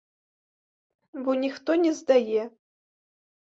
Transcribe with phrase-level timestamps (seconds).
[1.27, 2.43] Бо ніхто не здае.